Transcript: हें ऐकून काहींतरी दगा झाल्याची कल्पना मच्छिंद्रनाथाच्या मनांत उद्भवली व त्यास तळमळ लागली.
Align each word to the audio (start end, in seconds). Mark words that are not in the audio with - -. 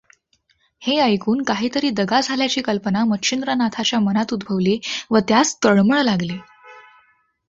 हें 0.81 0.97
ऐकून 0.99 1.41
काहींतरी 1.43 1.89
दगा 1.89 2.21
झाल्याची 2.21 2.61
कल्पना 2.61 3.03
मच्छिंद्रनाथाच्या 3.05 3.99
मनांत 3.99 4.33
उद्भवली 4.33 4.79
व 5.11 5.19
त्यास 5.19 5.57
तळमळ 5.63 6.01
लागली. 6.01 6.37